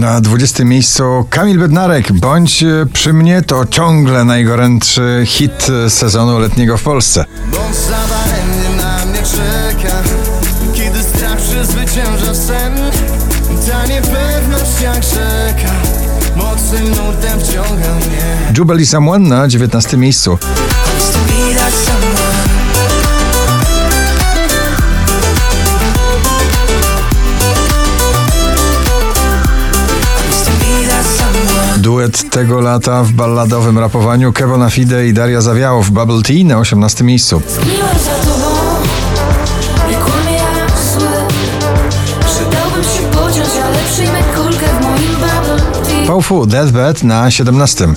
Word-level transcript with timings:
Na 0.00 0.20
20 0.20 0.64
miejscu 0.64 1.26
Kamil 1.30 1.58
Bednarek. 1.58 2.12
Bądź 2.12 2.64
przy 2.92 3.12
mnie 3.12 3.42
to 3.42 3.66
ciągle 3.66 4.24
najgorętszy 4.24 5.22
hit 5.26 5.66
sezonu 5.88 6.38
letniego 6.38 6.76
w 6.76 6.82
Polsce. 6.82 7.24
Bądź 7.50 7.76
za 7.76 7.90
daremnie 7.90 8.82
na 8.82 9.06
mnie 9.06 9.18
czeka 9.22 9.96
Kiedy 10.74 11.02
strach 11.02 11.36
przezwycięża 11.36 12.34
sen 12.34 12.76
Ta 13.70 13.86
niepewność 13.86 14.80
jak 14.82 15.02
rzeka 15.02 15.72
Mocnym 16.36 16.90
nurtem 16.90 17.40
wciąga 17.40 17.94
mnie 17.94 18.52
Jubel 18.58 18.80
i 18.80 18.86
Someone 18.86 19.28
na 19.28 19.48
19 19.48 19.96
miejscu. 19.96 20.38
duet 32.00 32.30
tego 32.30 32.60
lata 32.60 33.02
w 33.02 33.12
balladowym 33.12 33.78
rapowaniu 33.78 34.32
Kevona 34.32 34.70
Fide 34.70 35.06
i 35.06 35.12
Daria 35.12 35.40
Zawiałow 35.40 35.90
Bubble 35.90 36.22
Tea 36.22 36.44
na 36.44 36.58
18 36.58 37.04
miejscu. 37.04 37.42
Paufu 46.06 46.46
Deathbed 46.46 47.02
na 47.02 47.30
17. 47.30 47.88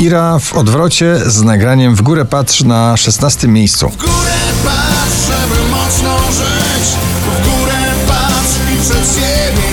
Ira 0.00 0.38
w 0.38 0.54
odwrocie 0.54 1.20
z 1.26 1.42
nagraniem 1.42 1.94
W 1.94 2.02
górę 2.02 2.24
patrz 2.24 2.64
na 2.64 2.96
16 2.96 3.48
miejscu. 3.48 3.88
W 3.88 3.96
górę 3.96 4.34
patrz, 4.64 5.26
żeby 5.26 5.70
mocno 5.70 6.18
żyć 6.32 6.88
W 7.20 7.44
górę 7.44 7.74
patrz 8.08 8.74
i 8.74 8.80
przed 8.80 9.14
siebie 9.14 9.68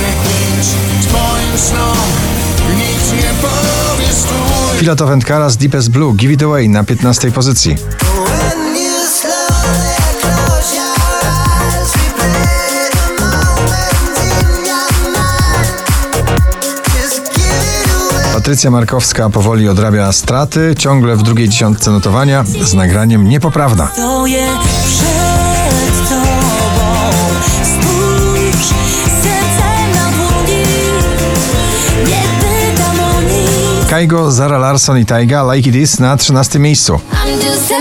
idź 0.59 1.07
Twoim 1.07 1.57
snom 1.57 1.97
nikt 2.77 3.13
nie 3.13 3.33
powie 3.41 4.07
stój 4.13 5.07
Wędkara 5.07 5.49
z 5.49 5.57
Deepest 5.57 5.89
Blue 5.89 6.13
Give 6.15 6.31
It 6.31 6.43
Away 6.43 6.69
na 6.69 6.83
15 6.83 7.31
pozycji. 7.31 7.75
Patrycja 18.43 18.71
Markowska 18.71 19.29
powoli 19.29 19.69
odrabia 19.69 20.11
straty, 20.11 20.75
ciągle 20.77 21.15
w 21.15 21.23
drugiej 21.23 21.49
dziesiątce 21.49 21.91
notowania 21.91 22.43
z 22.43 22.73
nagraniem 22.73 23.29
Niepoprawna. 23.29 23.87
Stoję 23.93 24.47
przed 24.85 26.09
tobą 26.09 26.93
Spójrz, 27.63 28.67
serce 29.21 29.89
na 29.93 30.11
dłoni 30.11 30.63
Nie 32.05 32.23
pytam 32.39 32.99
o 32.99 33.21
nic 33.21 33.89
Kaigo, 33.89 34.31
Zara 34.31 34.57
Larson 34.57 34.97
i 34.97 35.05
Taiga 35.05 35.53
Like 35.53 35.69
It 35.69 35.75
Is 35.75 35.99
na 35.99 36.17
13 36.17 36.59
miejscu. 36.59 36.93
I'm 36.93 37.45
just 37.45 37.73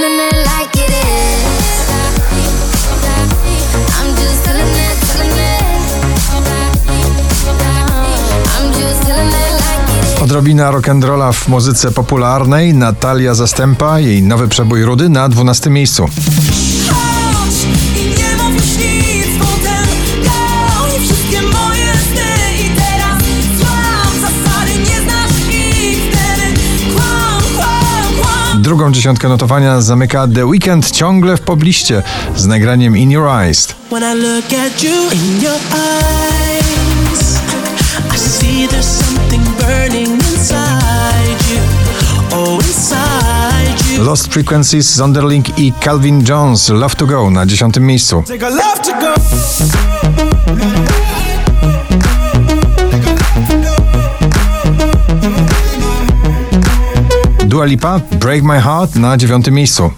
Odrobina 10.23 10.71
rock'n'rolla 10.71 11.33
w 11.33 11.49
muzyce 11.49 11.91
popularnej, 11.91 12.75
Natalia 12.75 13.35
Zastępa, 13.35 14.01
jej 14.01 14.23
nowy 14.23 14.49
przebój 14.49 14.85
Rudy 14.85 15.09
na 15.09 15.29
12 15.29 15.71
miejscu. 15.71 16.09
Drugą 28.55 28.93
dziesiątkę 28.93 29.29
notowania 29.29 29.81
zamyka 29.81 30.29
The 30.35 30.47
Weeknd 30.47 30.91
ciągle 30.91 31.37
w 31.37 31.41
pobliście 31.41 32.03
z 32.37 32.47
nagraniem 32.47 32.97
In 32.97 33.11
Your 33.11 33.29
Eyes. 33.29 33.69
When 33.91 34.03
I 34.03 34.21
look 34.23 34.45
at 34.45 34.83
you 34.83 35.11
in 35.13 35.43
your 35.43 35.59
eyes, 35.73 37.39
I 38.15 38.19
see 38.19 38.69
there's 38.69 38.85
something 38.85 39.22
Lost 44.13 44.33
Frequencies, 44.33 44.95
Zonderling 44.95 45.45
i 45.57 45.73
Calvin 45.81 46.25
Jones 46.29 46.69
Love 46.69 46.95
to 46.95 47.07
Go 47.07 47.31
na 47.31 47.47
10 47.47 47.81
miejscu. 47.81 48.25
Dua 57.45 57.65
Lipa 57.65 58.01
Break 58.19 58.43
My 58.43 58.61
Heart 58.61 58.95
na 58.97 59.17
9 59.17 59.51
miejscu. 59.51 59.91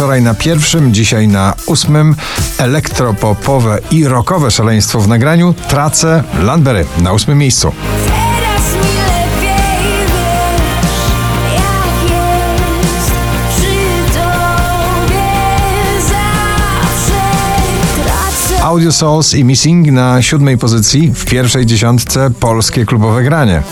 Wczoraj 0.00 0.22
na 0.22 0.34
pierwszym, 0.34 0.94
dzisiaj 0.94 1.28
na 1.28 1.54
ósmym 1.66 2.16
elektropopowe 2.58 3.78
i 3.90 4.04
rockowe 4.04 4.50
szaleństwo 4.50 5.00
w 5.00 5.08
nagraniu 5.08 5.54
tracę 5.68 6.24
Landberry 6.42 6.86
na 7.02 7.12
ósmym 7.12 7.38
miejscu. 7.38 7.72
Audio 18.62 18.92
Souls 18.92 19.34
i 19.34 19.44
Missing 19.44 19.86
na 19.86 20.22
siódmej 20.22 20.58
pozycji 20.58 21.12
w 21.14 21.24
pierwszej 21.24 21.66
dziesiątce 21.66 22.30
polskie 22.40 22.86
klubowe 22.86 23.22
granie. 23.22 23.62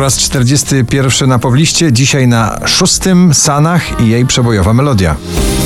Po 0.00 0.04
raz 0.04 0.16
41 0.16 1.28
na 1.28 1.38
pobliście, 1.38 1.92
dzisiaj 1.92 2.28
na 2.28 2.58
szóstym 2.66 3.34
Sanach 3.34 4.00
i 4.00 4.08
jej 4.08 4.26
przebojowa 4.26 4.74
melodia. 4.74 5.16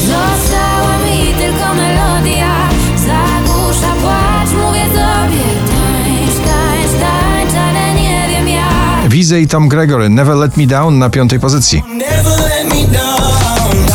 Została 0.00 0.99
mi 0.99 1.34
tylko 1.34 1.75
melodia, 1.75 2.69
zagłusza 2.97 3.95
płacz, 4.03 4.50
mówię 4.67 4.84
tobie. 4.84 5.45
Tańcz, 5.67 6.34
tańcz, 6.47 7.00
tańcz, 7.00 7.55
ale 7.55 7.95
nie 7.95 8.28
wiem 8.28 8.49
jak. 8.49 9.43
I 9.43 9.49
Tom 9.49 9.69
Gregory 9.69 10.09
Never 10.09 10.37
Let 10.37 10.56
Me 10.56 10.66
Down 10.66 10.99
na 10.99 11.11
piątej 11.11 11.41
pozycji. 11.41 11.83
Never 11.89 12.39
let 12.39 12.75
me 12.75 12.99
down 12.99 13.94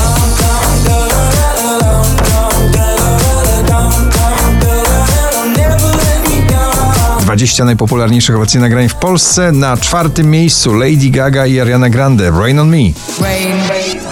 20 7.30 7.66
najpopularniejszych 7.66 8.36
obecnie 8.36 8.62
nagrań 8.62 8.90
w 8.90 8.96
Polsce. 8.96 9.52
Na 9.52 9.78
czwartym 9.78 10.32
miejscu 10.32 10.74
Lady 10.74 11.10
Gaga 11.10 11.46
i 11.46 11.60
Ariana 11.60 11.90
Grande 11.90 12.32
Rain 12.32 12.60
on 12.60 12.70
Me. 12.70 12.78
Rain 13.22 13.52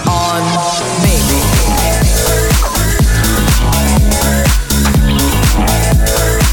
on 0.06 0.42
me. 1.02 1.08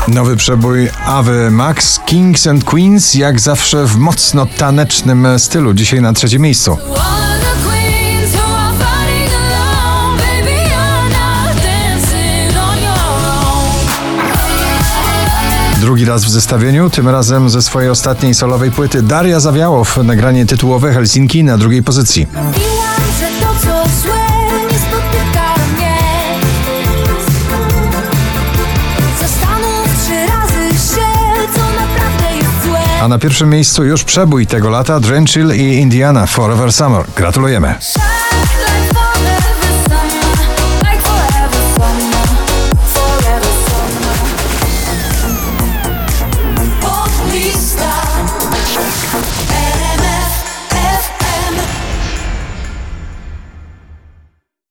Nowy 0.07 0.35
przebój 0.35 0.89
Ave 1.05 1.51
Max 1.51 1.99
Kings 2.05 2.47
and 2.47 2.63
Queens 2.63 3.13
jak 3.13 3.39
zawsze 3.39 3.85
w 3.85 3.97
mocno 3.97 4.45
tanecznym 4.45 5.27
stylu. 5.37 5.73
Dzisiaj 5.73 6.01
na 6.01 6.13
trzecim 6.13 6.41
miejscu. 6.41 6.77
Drugi 15.85 16.05
raz 16.05 16.25
w 16.25 16.29
zestawieniu, 16.29 16.89
tym 16.89 17.09
razem 17.09 17.49
ze 17.49 17.61
swojej 17.61 17.89
ostatniej 17.89 18.33
solowej 18.33 18.71
płyty 18.71 19.01
Daria 19.01 19.39
Zawiałow. 19.39 19.97
Nagranie 19.97 20.45
tytułowe 20.45 20.93
Helsinki 20.93 21.43
na 21.43 21.57
drugiej 21.57 21.83
pozycji. 21.83 22.27
A 33.01 33.07
na 33.07 33.19
pierwszym 33.19 33.49
miejscu 33.49 33.83
już 33.83 34.03
przebój 34.03 34.47
tego 34.47 34.69
lata 34.69 34.99
Drenchill 34.99 35.51
i 35.55 35.61
Indiana 35.61 36.25
Forever 36.25 36.73
Summer. 36.73 37.05
Gratulujemy. 37.15 37.75